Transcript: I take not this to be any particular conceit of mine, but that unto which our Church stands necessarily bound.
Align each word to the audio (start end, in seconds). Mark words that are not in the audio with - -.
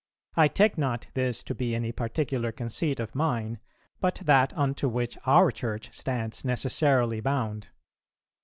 I 0.35 0.47
take 0.47 0.79
not 0.79 1.05
this 1.13 1.43
to 1.43 1.53
be 1.53 1.75
any 1.75 1.91
particular 1.91 2.51
conceit 2.51 2.99
of 2.99 3.13
mine, 3.13 3.59
but 3.99 4.15
that 4.25 4.51
unto 4.57 4.87
which 4.89 5.15
our 5.27 5.51
Church 5.51 5.93
stands 5.93 6.43
necessarily 6.43 7.19
bound. 7.19 7.67